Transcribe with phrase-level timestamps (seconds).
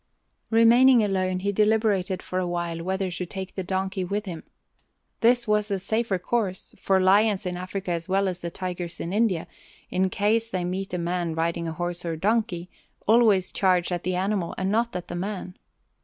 [0.49, 4.41] Remaining alone, he deliberated for a while whether to take the donkey with him.
[5.19, 9.13] This was the safer course, for lions in Africa as well as the tigers in
[9.13, 9.45] India,
[9.91, 12.67] in case they meet a man riding a horse or donkey,
[13.05, 15.55] always charge at the animal and not at the man.